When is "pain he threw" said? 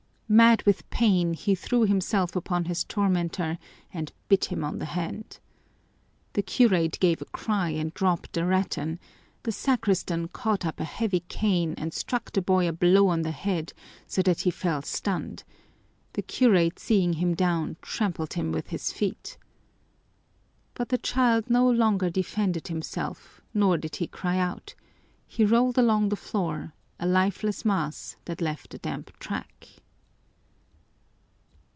0.89-1.81